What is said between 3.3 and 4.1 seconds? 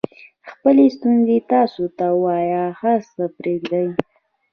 پرېږدئ.